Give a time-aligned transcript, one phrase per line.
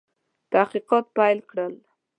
[0.51, 1.73] تحقیقات پیل کړل.